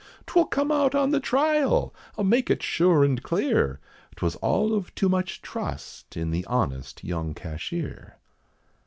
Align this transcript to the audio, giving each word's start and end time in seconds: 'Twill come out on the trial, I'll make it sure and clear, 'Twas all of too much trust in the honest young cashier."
'Twill 0.25 0.45
come 0.47 0.71
out 0.71 0.95
on 0.95 1.11
the 1.11 1.19
trial, 1.19 1.93
I'll 2.17 2.23
make 2.23 2.49
it 2.49 2.63
sure 2.63 3.03
and 3.03 3.21
clear, 3.21 3.79
'Twas 4.15 4.35
all 4.37 4.73
of 4.73 4.95
too 4.95 5.07
much 5.09 5.43
trust 5.43 6.17
in 6.17 6.31
the 6.31 6.43
honest 6.47 7.03
young 7.03 7.35
cashier." 7.35 8.17